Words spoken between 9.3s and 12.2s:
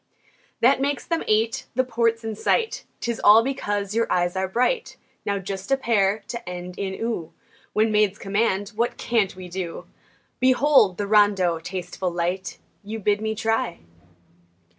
we do? Behold! the rondeau, tasteful,